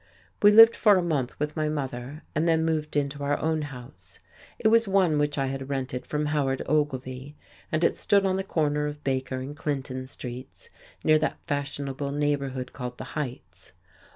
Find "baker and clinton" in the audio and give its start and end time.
9.03-10.07